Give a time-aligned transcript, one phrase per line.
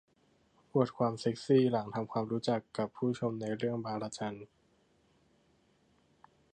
[0.73, 4.37] อวดความเซ็กซี่หลังทำความรู้จักกับผู้ชมในเรื่องบางระจัน